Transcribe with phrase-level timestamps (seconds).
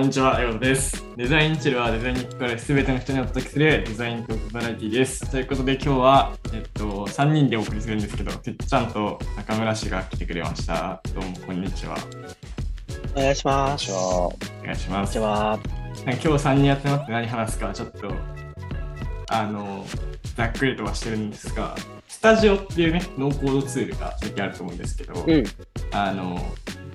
[0.00, 1.04] こんにちは、エオです。
[1.14, 5.30] デザインチルはデザインに関わるすべての人にお届けするデザイントークバラエティです。
[5.30, 11.02] ということで今日は、えっと、3人でお送りするんですけど、てっちゃんと中村氏が来てくれました。
[11.14, 11.98] どうも、こんにちは。
[13.14, 13.92] お願いします。
[13.92, 14.32] お
[14.64, 14.88] 願いします。
[14.88, 15.58] こんにちは。
[15.58, 15.68] なんか
[16.02, 18.10] 今日3人集まって何話すかちょっと
[19.28, 19.84] あの
[20.34, 21.76] ざっくりとはしてるんですが
[22.08, 25.44] スタジオっていうねノーコードツールが最近あると思うんですけど、うん。
[25.92, 26.40] あの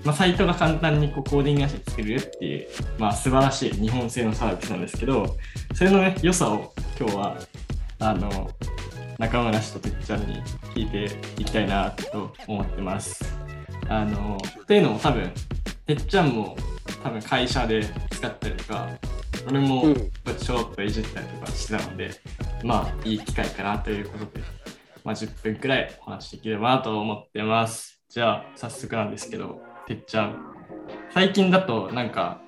[0.06, 2.68] まあ、サイトが簡単にこうコーディングなしで作れるっていう、
[3.00, 5.36] まあ、素晴らしい日本製のサービスなんですけど
[5.74, 7.38] それのね良さを今日は
[8.00, 8.52] あの
[9.18, 10.44] 中村氏とてっちゃんに
[10.76, 11.06] 聞いて
[11.42, 13.24] いきたいなと思ってます。
[13.88, 15.32] あのっていうのも多分
[15.86, 16.58] てっちゃんも
[17.04, 18.90] 多分会社で使ったりとか
[19.48, 22.12] 俺もうんちょろっといじったりとかしてたので、
[22.64, 24.44] まあいい機会かなということで、
[25.04, 28.02] まあ、10分くらいお話しできればなと思ってます。
[28.10, 30.56] じゃあ早速なんですけど、てっちゃん、
[31.14, 32.42] 最近だとなんか、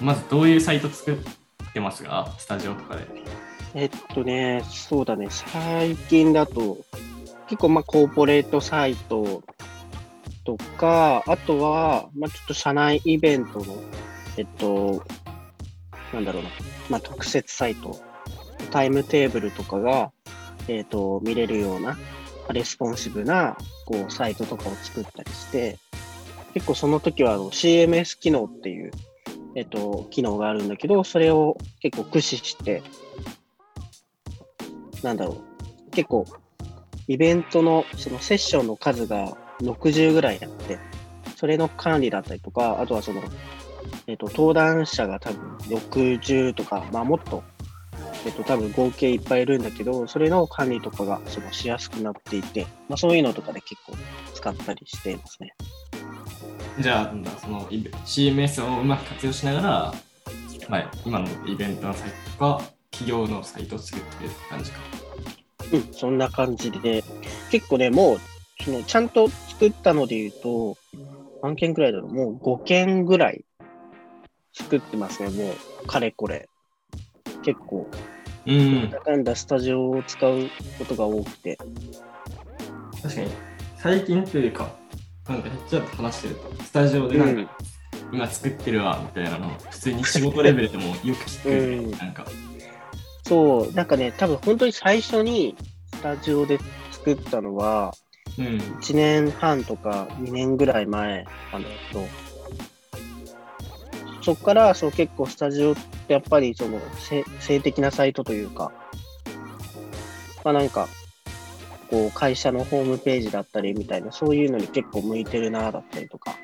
[0.00, 2.34] まずどういうサイト作ってますか？
[2.38, 3.06] スタジオとかで。
[3.74, 6.78] えっとね、そうだね、最近だと、
[7.48, 9.42] 結構まあコーポレートサイト
[10.44, 13.76] とか、あとは、まあちょっと社内イベントの、
[14.36, 15.04] えっと、
[16.12, 16.48] なんだろうな、
[16.88, 18.00] まあ特設サイト、
[18.72, 20.10] タイムテーブルとかが、
[20.66, 21.96] えっと、見れるような、
[22.52, 23.56] レスポンシブな、
[23.86, 25.78] こう、サイトとかを作ったりして、
[26.54, 28.90] 結構その時はあの CMS 機能っていう、
[29.54, 32.82] えっと、機能があるんだけど、それを結構駆使して、
[35.02, 35.42] なんだろ
[35.88, 36.24] う、結構、
[37.08, 40.78] イベントのそのセッションの数が60ぐらいあって、
[41.36, 43.22] それの管理だったりとか、あとはその、
[44.06, 47.42] えっと、登壇者が多分60とか、まあもっと、
[48.26, 53.94] えっと、多分合計いっぱいいるんだけど、それの管理とかがそのしやすくなっていて、まあそういうのとかで結構
[54.34, 55.54] 使ったりしていますね。
[56.78, 59.94] じゃあ、なんだ、その CMS をうまく活用しながら、
[60.68, 64.78] まあ、今のイベントのサイトとか、企業のサイトを作ってる感じか。
[65.72, 67.04] うん、そんな感じで、
[67.50, 68.18] 結構ね、もう、
[68.62, 70.76] そのちゃんと作ったので言うと、
[71.42, 73.44] 何件ぐらいだろう、もう5件ぐらい
[74.52, 75.52] 作ってますね、も
[75.82, 76.48] う、かれこれ。
[77.42, 77.88] 結構、
[78.46, 81.58] うんなかんだスタジオを使うことが多くて。
[83.02, 83.30] 確かに
[83.76, 84.79] 最近というか
[85.30, 87.48] なんかちょっと話してるとスタジオでなんか、うん。
[88.12, 91.90] 今作ってるわみたいなの普通に仕事レベルでもよく聞く、うん。
[91.92, 92.26] なんか。
[93.24, 95.56] そう、なんかね、多分本当に最初に
[95.94, 96.58] スタジオで
[96.90, 97.94] 作ったのは、
[98.36, 98.46] うん。
[98.46, 102.08] 1年半とか2年ぐらい前なんだけど、
[104.22, 105.74] そこからそう結構スタジオっ
[106.08, 108.72] てやっぱりそのせ性的なサイトというか、
[110.42, 110.88] まあなんか、
[111.90, 116.36] こう会社のホームページだったりみたいな、そういうのに結構向いてるなだったりとか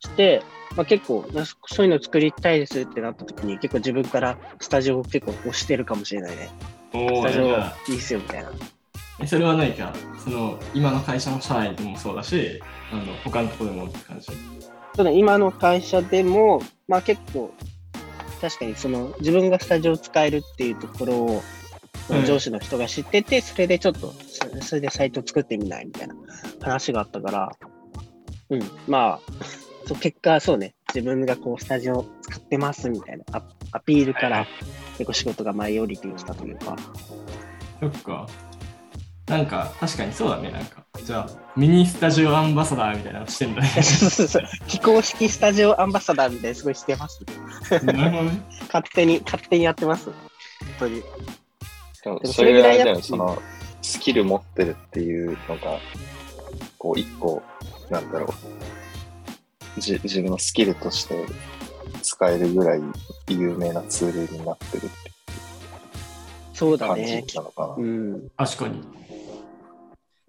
[0.00, 0.42] して、
[0.76, 6.50] まあ、結構なそういうの作りたいですってなった時に結構自分からスタジオを結構押してるかもしれないね。
[6.92, 8.50] スタジオいなんかいっすよみたいな。
[9.20, 9.92] えそれは何か
[10.22, 12.62] その今の会社の社内でもそうだし
[12.92, 14.26] あの他のところでもって感じ
[14.98, 17.54] そうだ今の会社でも、まあ結構、
[18.40, 21.42] 確かにその自分がスタジオを使えるっていうところを、
[22.26, 24.12] 上司の人が知ってて、それでちょっと、
[24.48, 26.14] そそれでサイト作ってみないみたいな
[26.60, 27.50] 話があったから、
[28.50, 29.20] うん、まあ、
[29.86, 33.42] そう結果、そうね、自分がこう、スタジオ使ってますみたいなア
[33.72, 34.46] アピールから
[34.92, 36.76] 結構仕事がマイオリティしたというか、
[37.80, 38.26] そっか。
[39.26, 40.50] なんか確かにそうだね。
[40.50, 43.68] なんかじゃあミニスタジオアンバサダーみたいなのしてんだね。
[43.82, 47.20] そうそうそう非公式スタジオアンバサダーみたいなすごいしてます。
[47.84, 48.42] なるほどね。
[48.72, 50.06] 勝手に、勝手にやってます。
[50.06, 50.14] 本
[50.78, 51.02] 当に。
[52.04, 53.40] でもそれぐらいだよその、
[53.88, 55.78] スキル持ってるっていうのが、
[56.76, 57.42] こう、一個、
[57.88, 58.26] なんだろ
[59.76, 61.24] う、じ自分のスキルとして
[62.02, 62.82] 使えるぐらい
[63.30, 64.90] 有名なツールになってるって
[66.52, 67.24] そうだ感じね。
[67.34, 67.74] なのかな。
[67.78, 68.30] うん。
[68.36, 68.82] 確かに。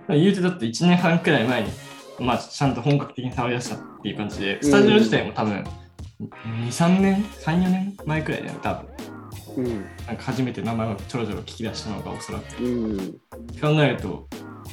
[0.07, 1.71] 言うてだって1年半くらい前に、
[2.19, 5.65] まあ、ちゃんと本格的に触り出したっていう感じで、スタジオ自体も多分、
[6.21, 9.08] 2、3年 ?3、4年前くらいだよね、多分。
[9.57, 9.85] うん。
[10.07, 12.63] なんか初めて名前をちょろちょろ聞き出したのがおそらく。
[12.63, 12.97] うん。
[13.61, 14.27] 考えると、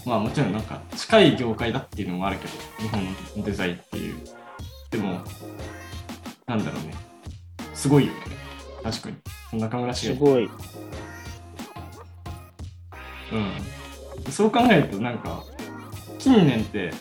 [0.05, 2.53] まあもちろんなんか近い業界だっていうのもあるけど、
[2.83, 3.05] 日本
[3.37, 4.17] のデザインっていう。
[4.91, 5.21] でも、
[6.47, 6.95] なんだろうね。
[7.75, 8.21] すごいよね。
[8.83, 9.11] 確か
[9.53, 9.61] に。
[9.61, 10.49] 中村氏がすごい。
[13.33, 15.43] うん、そう考えるとなんか
[16.19, 16.93] 近年って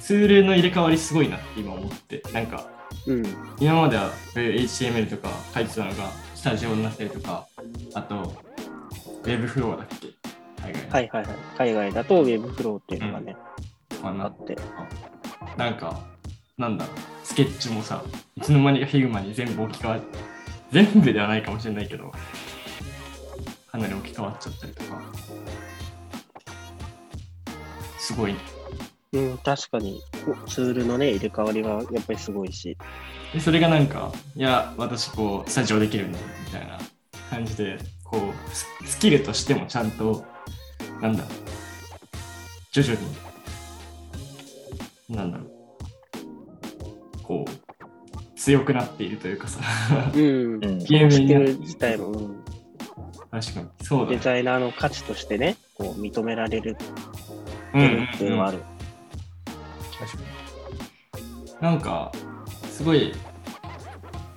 [0.00, 2.70] ツールの入れ替わりすごいなって今思ってなんか
[3.06, 3.24] うん。
[3.58, 7.46] 今までは HTML とか書いてたのがスタジオになったりとか
[7.92, 8.34] あと
[9.22, 10.08] Webflow だっけ？
[10.62, 11.36] 海外のはいはいはい。
[11.58, 13.36] 海外だと Webflow っていうのがね、
[13.90, 14.56] とかになっあって。
[15.58, 16.00] なんか
[16.56, 18.02] なんだろうスケッチもさ、
[18.36, 20.00] いつの間にか Figma に全部置き換わっ
[20.72, 22.10] 全部ではないかもしれないけど、
[23.70, 25.02] かなり置き換わっちゃったりとか、
[27.98, 28.34] すごい。
[29.12, 30.02] うん、確かに、
[30.46, 32.76] ツールのね、入れ替わりはやっぱりすごいし。
[33.32, 36.78] でそれがなんか、いや、私こう、スタジオできるんだみたいな
[37.30, 40.24] 感じで、こう、ススキルとしてもちゃんと、
[41.00, 41.30] なんだろう、
[42.72, 42.94] 徐々
[45.08, 45.48] に、なんだろう、
[47.22, 49.60] こう、強くなっているというかさ、
[50.14, 50.20] うん。
[50.64, 50.78] うん。
[50.78, 52.44] ゲームスキに自体も、うん
[53.30, 54.16] 確かに、そうだね。
[54.16, 56.78] デザイナーの価値としてね、こう認められる
[57.74, 58.62] うんうんっていうのはある。
[59.98, 60.22] 確か
[61.18, 61.54] に。
[61.60, 62.10] なんか、
[62.78, 63.12] すごい、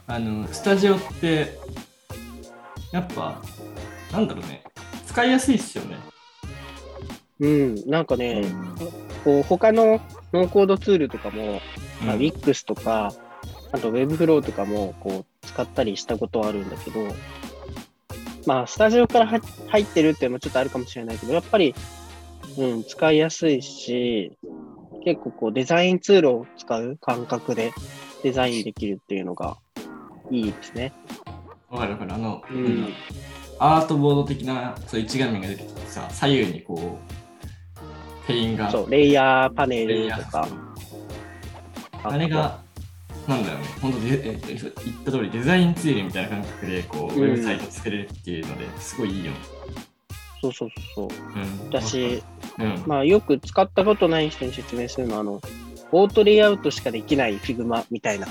[0.07, 1.59] あの、スタジオって、
[2.91, 3.39] やっぱ、
[4.11, 4.63] なんだろうね、
[5.05, 5.95] 使いやすいっすよね。
[7.39, 8.75] うん、なんかうね、ん。
[9.23, 10.01] こう他の
[10.33, 11.61] ノーコードツールとかも、
[12.03, 13.13] まあ、うん Wix とか、
[13.71, 17.13] あと Webflow とかもこう使ったりしたことはあるんだけど、
[18.47, 21.75] まあ、スタジオから入入ってるっていうのもちょっとあるかもしれないけど、やっぱり、
[22.57, 24.35] うん、使いやすいし、
[25.03, 27.71] 結構こうデザインツールを使う感覚で
[28.23, 29.57] デザインできるっていうのが
[30.29, 30.93] いいですね。
[31.69, 32.13] わかるわかる。
[32.13, 32.87] あの、うん
[33.63, 40.47] アートボード的なそう一画面が出てきてさ、左右にこう、ペインが、そう、レイヤーパネルとか。
[42.03, 42.59] あれが、
[43.27, 44.71] なんだろうね、本当でええ言っ
[45.05, 49.37] た通りデザインツールみたいな感覚でこう、うんウェブサイト作れるっていうのですごいいいよね。
[50.41, 51.39] そうそうそうそう。
[51.39, 51.69] うん。
[51.69, 52.23] だし、
[52.57, 52.83] うん。
[52.87, 55.41] まあ、よく使ったことない人に説明するのは、あの、
[55.91, 58.27] オートレイアウトしかできない Figma みたいな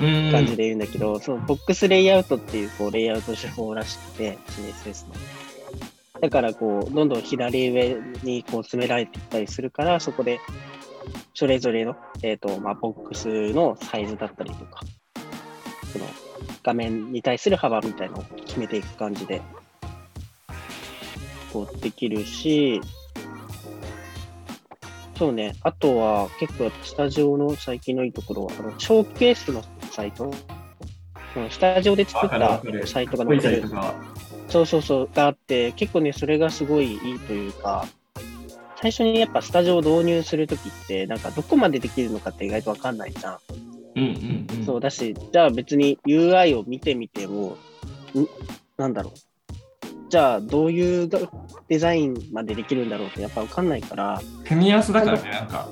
[0.00, 4.38] うん感じで言うんだけど、そのボックスレイアウトっていうこうレイアウト手法らしくて、
[4.84, 5.14] CSS の。
[6.20, 10.38] だからこう、どんどん左上にこう詰められていったりするから、そこで
[11.34, 14.80] それぞれの、えっ、と、まあ、ボックスのサイズだったりとか、
[15.92, 16.06] その
[16.62, 19.40] 画面に対する幅みたいなのを決めていく感じで、
[21.56, 22.82] こうできるし、
[25.16, 33.64] そうね、あとは結構スタジオの最近のいいところは、あのショーケースのサイト、うんスタジオで作ったサイトが載ってる
[34.48, 37.86] そうそうそう、があって、結構ね、それがすごいいいというか、
[38.80, 43.38] 最初にやっぱスタジオを導入するときって、なんかどこまでできるのかって意外とわかんないじゃん。
[43.96, 44.64] うんうんうん。
[44.64, 47.56] そうだし、じゃあ別に UI を見てみても、
[48.14, 48.26] ん
[48.78, 49.25] なんだろう。
[50.16, 51.18] じゃあどういうが
[51.68, 54.18] デザインまでできるんだろうってやっぱわかんないから、
[54.48, 55.68] 組み合わせだからね、なんか。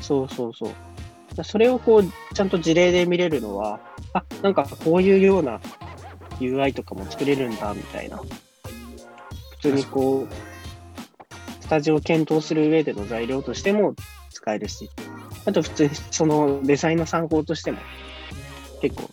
[0.00, 0.70] そうそうそう。
[1.34, 3.80] だそれをこう、ちゃんと事例で見れるのは、
[4.12, 5.60] あ、なんかこういうような
[6.38, 8.18] UI とかも作れるんだ、みたいな。
[8.18, 13.96] 普通にこう、スタジオを検討する上での材料としても
[14.30, 14.88] 使えるし、
[15.44, 17.78] あと普通にそのデザインの参考としても
[18.80, 19.10] 結構、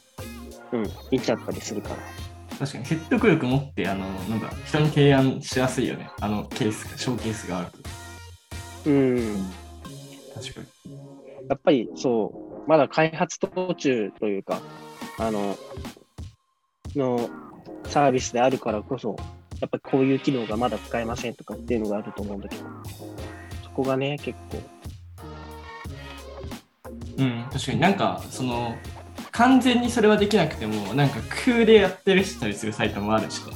[0.74, 2.25] うん、いっちゃったりするから。
[2.60, 6.10] 確かに説得力持って、あの、なんだ、人に提案しやすいよね。
[6.22, 8.90] あのケース、ショーケースがあると。
[8.90, 9.46] うん。
[10.34, 10.96] 確かに。
[11.50, 14.62] やっぱりそう、まだ開発途中というか、
[15.20, 15.58] あの、
[16.96, 17.30] の
[17.88, 19.16] サービスであるからこそ、
[19.60, 22.64] やっぱりこういう機能がまだ使えませんとかっていうのがあると思うんだけど、
[23.64, 24.62] そこがね、結構、
[27.18, 28.76] うん、確かになんか、その、
[29.36, 33.54] 完全にそれはできなくても、なんか空でやってるしたりするサイトもあるしね。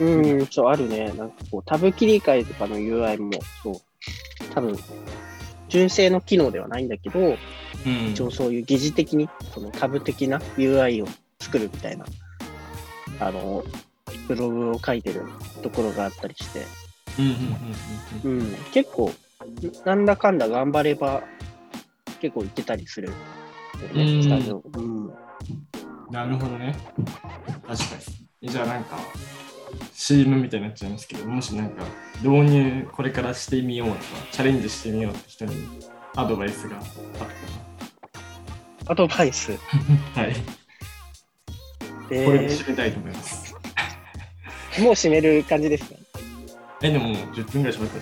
[0.00, 1.12] うん、そう、あるね。
[1.16, 3.30] なんかこう、タブ切り替えとかの UI も、
[3.62, 3.74] そう、
[4.52, 4.76] 多分、
[5.70, 8.10] 純正の機能ではないんだけど、うん。
[8.10, 11.08] 一応そういう疑似的に、そのタブ的な UI を
[11.40, 12.04] 作るみたいな、
[13.18, 13.64] あの、
[14.28, 15.22] ブログを書いてる
[15.62, 16.60] ところがあったりして、
[18.24, 19.10] うん、結構、
[19.86, 21.22] なんだかんだ頑張れば、
[22.20, 23.10] 結構いけたりする
[23.84, 24.62] ようんね、スタジオ。
[26.10, 26.76] なるほどね。
[26.96, 27.84] 確か
[28.40, 28.48] に。
[28.48, 28.98] じゃあなんか、
[29.92, 31.84] CM みたいになっちゃいますけど、もしなんか、
[32.22, 34.00] 導入これからしてみようとか、
[34.32, 35.56] チャレンジしてみようって人に
[36.16, 36.84] アドバイスがあっ
[38.86, 39.58] アドバイス。
[40.14, 40.34] たら、はい。
[42.08, 43.54] でこれで締めたいと思います。
[44.80, 45.98] もう閉める感じですね。
[46.82, 47.98] え、でももう10分ぐらい喋った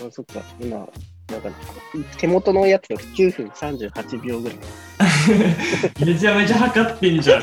[0.00, 1.50] じあそっか、今、なんか、
[2.18, 4.58] 手元のやつが9分38秒ぐらい。
[6.04, 7.42] めちゃめちゃ測ってんじゃん。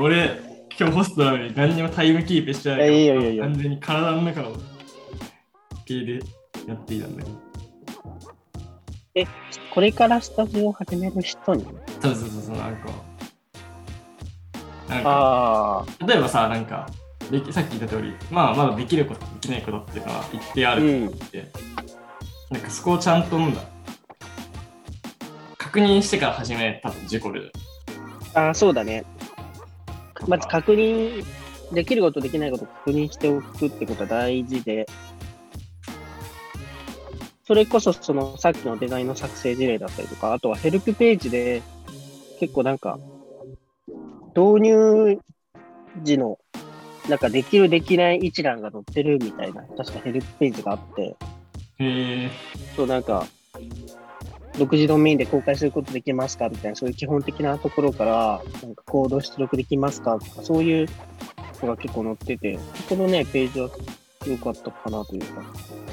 [0.00, 0.40] 俺、
[0.78, 4.56] 今日ホストなのに何にもタイムキープしてないから、完全に体の中の
[5.84, 6.14] 系で
[6.66, 7.44] やっていたんだけど。
[9.16, 9.26] え、
[9.72, 11.64] これからスタジオを始める人に？
[12.00, 12.88] そうそうそうそう、なんか。
[14.88, 16.86] なんか、例えばさ、なんか、
[17.30, 21.46] できさっき言った通り、まあ、まだできること、できないことっていうのは一定あると思って、
[22.50, 23.62] なんかそこをちゃんとなんだ、
[25.74, 27.52] 確確認してから始めたと、事故る。
[28.32, 29.04] ああ、そうだね。
[30.28, 31.24] まず確認、
[31.72, 34.86] できることできないことを確認しておくってことは大事で、
[37.44, 41.60] それこそそのさっきのデザインの作成事例だったりとか、あとはヘルプページで
[42.38, 43.00] 結構なんか、
[44.36, 45.18] 導入
[46.04, 46.38] 時の
[47.08, 51.16] なんかできるできない一覧が載ってるみたいな、確かヘルプページがあって、へ
[52.26, 52.30] え。
[52.76, 53.26] そうなんか、
[54.58, 60.88] 独自ドメインで公開することできますかみたいな、そういう基本的なところから、なんかコード出力できますかとか、そういう
[61.62, 62.58] のが結構載ってて、
[62.88, 63.70] このね、ページは
[64.26, 65.42] 良かったかなというか、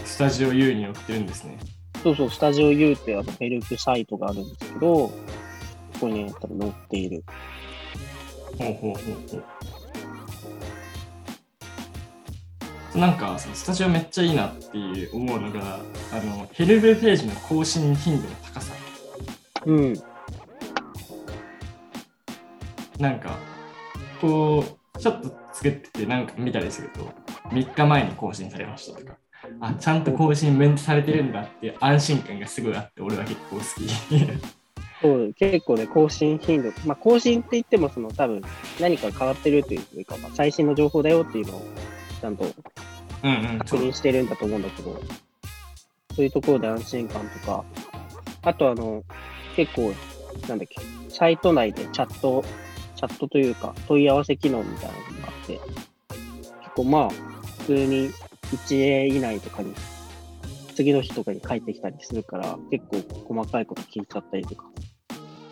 [0.06, 1.58] スタジオ U に載ってるんですね。
[2.04, 5.12] そうそう、スタジオ U ってあのヘルプサイトがあるんですけど、こ
[6.02, 7.24] こにね、多分載っている。
[8.58, 8.94] ほうほうほう
[9.32, 9.44] ほう。
[12.96, 15.80] なんかそのスタジオめっちゃいいなっていう思うのが
[16.12, 18.74] あのヘルプページの更新頻度の高さ。
[19.66, 19.94] うん、
[23.00, 23.38] なんか
[24.20, 27.08] こうちょっと作っててなんか見たりすると
[27.50, 29.14] 3日前に更新されましたとか。
[29.60, 33.66] あちゃんと更新メンテされてるんだっていう安心感がすごいあって俺は結構好き。
[35.02, 38.44] そう、結構ね、更新頻度、まあ、更新って言っても、その多分
[38.80, 41.66] 何か変わってるというかは、最新の情報だよっていうのを
[42.22, 42.46] ちゃんと
[43.24, 45.02] うんうん確認してるんだと思うんだけど、
[46.16, 47.66] そういうところで安心感とか、
[48.44, 49.04] あとあの、
[49.56, 49.94] 結構、
[50.48, 52.44] なんだっけ、サイト内でチャット、
[52.96, 57.10] チャットというか、問い合わせ機能みたいなのがあって、結構まあ、
[57.60, 58.10] 普通に
[58.52, 59.74] 1英以内とかに、
[60.76, 64.66] 次の日とかに帰ってきたりするから、結構細かいこと聞いちゃったりとか、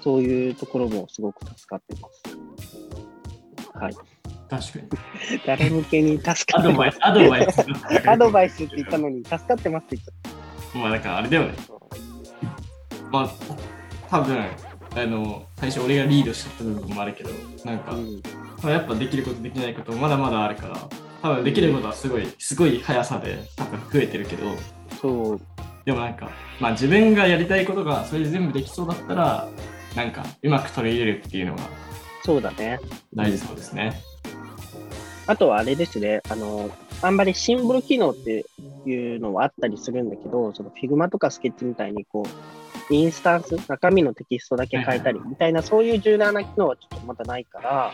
[0.01, 2.23] そういうところもすごく助かってます。
[3.73, 4.18] はい。
[4.49, 4.89] 確かに
[5.45, 10.29] 誰向けに助かアドバイってますスアドバイスアドバイスって言ったのに、助かってますって言っちゃ
[10.77, 13.09] っまあだからあれだよねた。
[13.11, 13.29] まあ
[14.09, 14.45] 多分
[14.95, 17.29] あの最初俺がリードしちゃった部分もあるけど
[17.63, 18.21] なんか、うん
[18.61, 20.77] まあやっぱできることできないことまだまだあるから
[21.21, 24.55] 多分できることはすごいすごい速さで多分増えてるけど
[24.99, 25.41] そう、
[25.85, 26.29] でもなんか
[26.59, 29.47] まあ自分がやりたいことがそれで全部できそうだったら
[29.95, 31.61] なんかうまく取り入れるっていうのが
[32.23, 32.79] そうだね。
[33.13, 34.01] 大事そうですね。
[35.29, 36.71] あとはあれですね、あの、
[37.03, 38.47] あんまりシンボル機能って
[38.87, 42.25] いうのはあったりするんだけど、その Figma とかスケッチみたいにこ
[42.89, 47.93] う、インスタンス、中身のテキストだけ変えたりみたいな、そういう柔軟な機能はちょっとまだないから、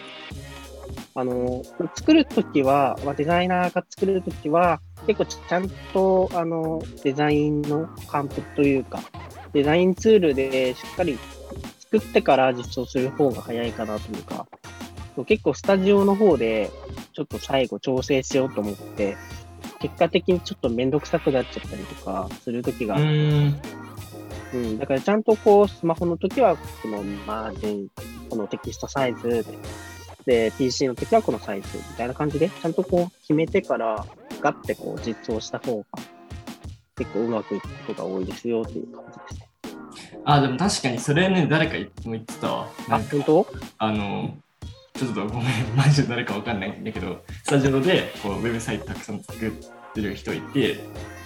[1.13, 1.61] あの、
[1.95, 9.01] 作るときは、まあデザイナーが作るときは、結構ちゃんと、あの、デザインのカンプというか、
[9.51, 11.19] デザインツールでしっかり
[11.79, 14.47] 作ってから実装する方が早いかなというか、
[15.23, 16.69] 結構スタジオの方で、
[17.13, 19.15] ちょっと最後調整しようと思って、
[19.79, 23.61] 結果的にちょっとめんどくさくなっちゃったりとかするときが、うーん
[24.53, 27.87] うん、だからちゃんとこう、スマホの時はこのマージン、
[28.29, 29.45] このテキストサイズ
[30.25, 34.05] で、で、PC の時はこのサイズみたいな感じで、ちゃんとこう決めてから、
[34.41, 35.85] ガッてこう実装した方が、
[36.97, 39.49] 結構うまくいくことが多いですよっていう感じですね。
[40.23, 42.67] あでも確かにそれね誰か言っても言ってたわ。
[42.87, 43.47] なあ、本当？
[43.77, 44.35] あの
[44.97, 49.51] ちょっとごめんマジで誰かわかんないんだけどスタジオでこうウェブサイトたくさん作っ
[49.93, 50.79] てる人いて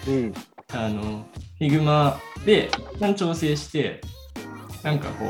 [0.08, 0.34] うん。
[0.72, 1.26] あの
[1.60, 4.02] Figma で一旦調整して
[4.84, 5.30] なんかこう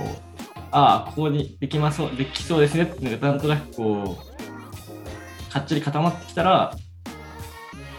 [0.71, 4.17] ああここにできますできそうですねっていうのがなんとなくこ
[5.49, 6.75] うかっちり固まってきたら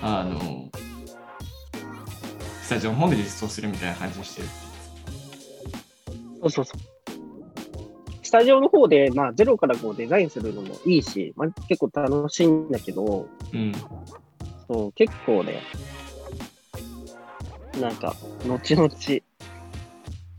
[0.03, 0.71] あの
[2.63, 4.49] スタジオの方で実装するみたいな感じにしてる
[6.43, 7.00] そうそうそう。
[8.31, 13.73] スタジオの方で、まあ、ゼロからこうデザインするのもいいし、まあ、結構楽しいんだけど、うん
[14.69, 15.61] そう、結構ね、
[17.81, 18.15] なんか、
[18.47, 18.89] 後々、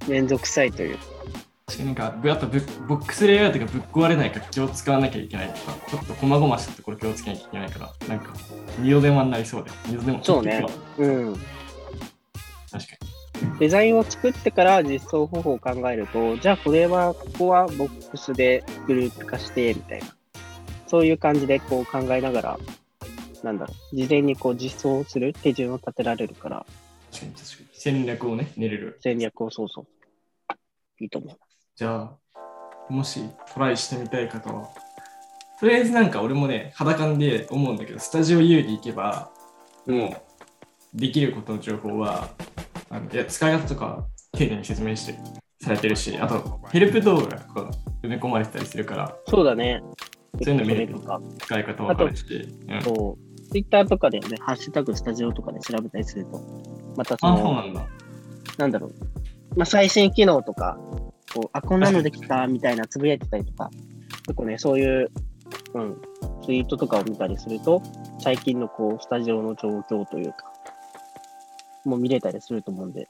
[0.08, 0.98] めんどくさいという。
[1.66, 8.34] 確かになんかぶあとブッボックスレイアウトがぶっ壊れないか気を使わなきゃいけないとかちょっと細々したところ気をつけなきゃいけないからなんか
[8.80, 10.66] 二度手間になりそうで二度手間そうね
[10.98, 11.34] うん。
[11.34, 13.11] 確か
[13.60, 20.08] デザインを作ってから実装方法を考えると、じゃあこれは、ここはボックスでグループ化して、みたいな。
[20.88, 22.60] そういう感じでこう考えながら、
[23.44, 26.66] なんだろう、事前にこう実装する手順を立てられるから、
[27.12, 29.88] に確かに確かに戦略をね練れる戦略をそうそう。
[31.00, 31.40] いいと思います。
[31.76, 32.18] じゃあ
[32.90, 33.22] もし
[33.54, 34.70] トライしてみたい方は
[35.60, 39.32] とりあえずなんか俺もね肌感で思うんだけどスタジオ U に行けば
[39.88, 40.22] も
[40.96, 42.30] うできることの情報は
[42.92, 45.18] あのいや使い方とか丁寧に説明して
[45.62, 47.72] されてるしあとヘルプ動画が
[48.04, 49.82] 埋め込まれてたりするからそうだね。
[50.40, 51.22] そういうの見るとか。
[51.40, 52.24] 使い方わかるし、
[52.68, 53.50] うん、そう。
[53.52, 56.42] ツイッターとかでね、ハッシュタグスタジオとかで調べたりすると、
[56.96, 57.88] またそあそうの、なんだ
[58.58, 58.92] なんだろう、
[59.58, 60.78] まあ、最新機能とか、
[61.34, 63.70] こう、あ、こんなのできたみたいなつぶやいてたりとか、
[64.28, 65.12] 結構ね、そういう、
[65.74, 66.02] うん、
[66.46, 67.82] ツイートとかを見たりすると、
[68.20, 70.51] 最近のこう、スタジオの状況というか、
[71.86, 73.08] もう見れたりすると思うんで、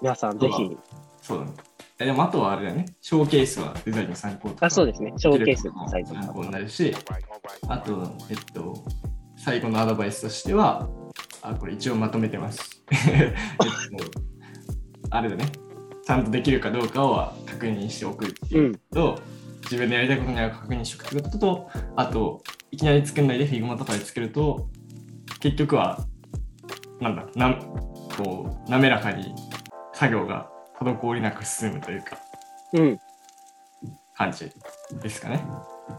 [0.00, 0.76] 皆さんぜひ、
[1.20, 1.44] そうだ。
[1.44, 1.52] ね。
[1.98, 4.66] えでもあとはあれだよね、ショーケースはデザインの参考とか。
[4.66, 6.94] あ、そうですね、ショーケースのサイト参考になるし、
[7.68, 8.74] あと、えっと、
[9.36, 10.88] 最後のアドバイスとしては、
[11.42, 12.82] あ、これ一応まとめてます。
[12.90, 12.96] え
[13.26, 13.32] っ
[13.98, 14.20] と、
[15.10, 15.44] あれだね、
[16.02, 19.18] ちゃんとできるかどうかを確認しておくっていうと、
[19.64, 24.70] 自分でやりたいことには確認しておくことと、あと、いきなり作んないで Figma とかで作ると、
[25.40, 26.06] 結局は、
[27.00, 27.60] なんだ、なん
[28.16, 29.34] こう滑らかに
[29.94, 32.18] 作業が滞りなく進むというか、
[32.74, 33.00] うん。
[34.14, 34.50] 感じ
[35.02, 35.42] ですかね。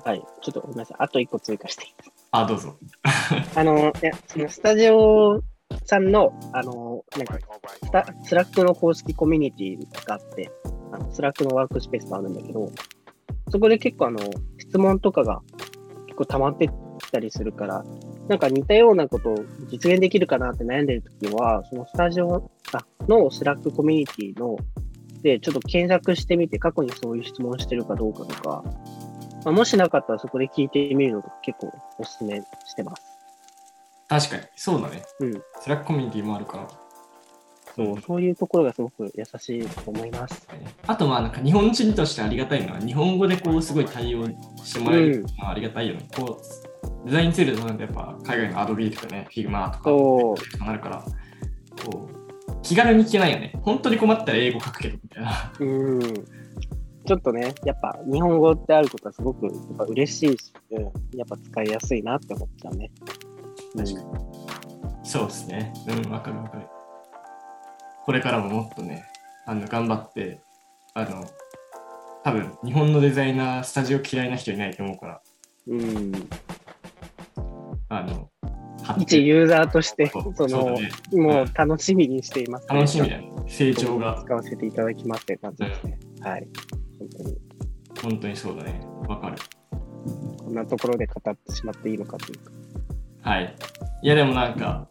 [0.05, 0.24] はい。
[0.41, 0.98] ちょっとごめんなさい。
[1.00, 1.93] あと一個追加していい？
[1.98, 2.77] ですあ、どうぞ。
[3.55, 5.41] あの、いや、そのスタジオ
[5.86, 7.39] さんの、あの、なんか、
[7.84, 10.51] スタスラックの公式コミュニティがあって、
[10.91, 12.72] あのスラックのワークスペースがあるんだけど、
[13.50, 14.20] そこで結構あの、
[14.60, 15.41] 質問とかが
[16.05, 16.70] 結構溜まって
[17.12, 17.84] きたりするから、
[18.30, 19.36] なんか似たようなことを
[19.70, 24.58] 実現できるかなって悩んでるときは、そのスタジオあのスラックコミュニティの、
[25.22, 28.63] で、ちょっと検索してみて、過去にそういう質問してるかどうかとか、
[29.44, 33.03] まあ、もしなかったらそこで聞いてみるのと結構おすすめしてます。
[34.08, 35.03] 確かに、そうだね。
[35.20, 35.34] うん。
[35.60, 36.68] スラックコミュニティもあるから。
[37.75, 40.48] そう、そういうところがすごく優しいと思います。
[40.88, 44.27] あとまあなんか日本人としてありがたいのは日本語でこうすごい対応
[44.63, 46.08] してもらえるのはありがたいよね。
[46.15, 46.70] こう
[47.05, 51.03] デザインツールとなんてやっぱ海外の Adobe とかね、Figma とかそうとなるから、
[51.83, 52.21] こう
[52.61, 53.53] 気軽に聞けないよね。
[53.63, 55.53] 本当に困ったら英語書くけどみたいな。
[55.59, 56.00] うん。
[57.03, 60.83] ちょっとね、やっぱ日本語ってあることはすごくやっぱ嬉しいし、うん、
[61.17, 62.91] やっぱ使いやすいなって思っちゃうね。
[63.75, 64.07] 確かに。
[65.03, 65.73] そうですね。
[65.88, 66.67] うん、わかるわかる。
[68.05, 69.03] これからももっとね、
[69.45, 70.41] あの頑張って、
[70.93, 71.25] あの、
[72.23, 75.21] 多分日本のデザイナー、スタジオ嫌いな人いないと思うから、
[75.67, 76.12] うん。
[79.01, 80.77] 一ユーザーとして、その、
[81.11, 83.31] もう楽しみにしています、楽しみだね。
[83.47, 84.21] 成長が。
[84.23, 85.99] 使わせていただきますって感じですね。
[86.21, 86.47] はい。
[86.99, 87.37] 本当に。
[88.01, 88.81] 本当にそうだね。
[89.07, 89.37] わかる。
[90.37, 92.51] こんなところで語ってしまっていいのかというか。
[93.29, 93.55] はい。
[94.03, 94.87] いや、でもなんか、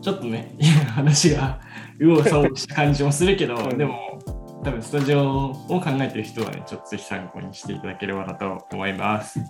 [0.00, 0.56] ちょっとね、
[0.88, 1.60] 話が
[1.98, 4.18] 右往左往した感じもするけど、うんでも、
[4.64, 9.40] 多分スタジオを考えてる人はね、ちょっとぜひ参考にしていただければなと思います。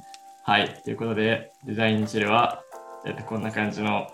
[0.44, 0.80] はい。
[0.84, 2.62] ということで、デザインチルは、
[3.04, 4.06] えっとこんな感じの、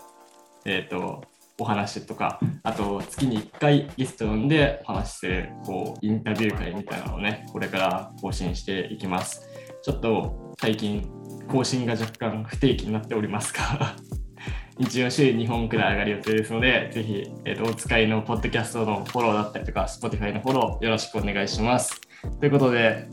[0.65, 1.23] えっ、と、
[1.59, 9.47] お話とか、あと月に1回ゲストを呼んでお話しするこうインタビュー会みたいなのをね、これから更新していきます。
[9.83, 11.09] ちょっと最近
[11.49, 13.95] 更新が若干不定期になっておりますが、
[14.79, 21.99] 一応週2本くらい上がる予定ですので、ぜひ、えーとお使いのポッドキャストのフォローだったりとか、Spotify のフォローよろしくお願いします。
[22.39, 23.07] ということで、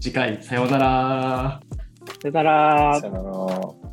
[0.00, 1.60] 次回さようなら。
[2.20, 3.83] さよならさよなら。